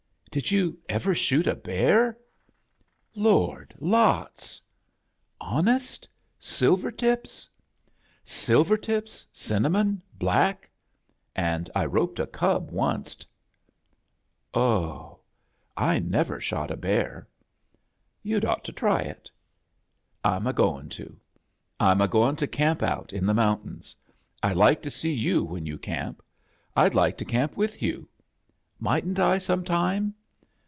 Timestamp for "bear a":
1.55-2.15